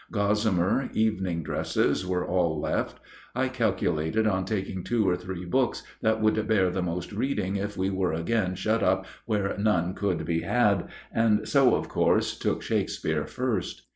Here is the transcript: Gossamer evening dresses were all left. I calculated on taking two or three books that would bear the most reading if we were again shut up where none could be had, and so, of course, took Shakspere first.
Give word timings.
Gossamer 0.11 0.89
evening 0.93 1.43
dresses 1.43 2.07
were 2.07 2.25
all 2.25 2.59
left. 2.59 2.99
I 3.35 3.49
calculated 3.49 4.25
on 4.25 4.45
taking 4.45 4.83
two 4.83 5.07
or 5.07 5.15
three 5.15 5.45
books 5.45 5.83
that 6.01 6.19
would 6.19 6.47
bear 6.47 6.71
the 6.71 6.81
most 6.81 7.11
reading 7.11 7.57
if 7.57 7.77
we 7.77 7.91
were 7.91 8.11
again 8.13 8.55
shut 8.55 8.81
up 8.81 9.05
where 9.27 9.55
none 9.59 9.93
could 9.93 10.25
be 10.25 10.39
had, 10.41 10.87
and 11.13 11.47
so, 11.47 11.75
of 11.75 11.87
course, 11.87 12.35
took 12.35 12.63
Shakspere 12.63 13.27
first. 13.27 13.83